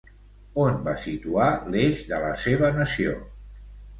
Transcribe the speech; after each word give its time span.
On 0.61 0.79
va 0.87 0.93
situar 1.01 1.49
l'eix 1.75 2.01
de 2.13 2.21
la 2.25 2.31
seva 2.47 2.75
nació? 2.81 3.13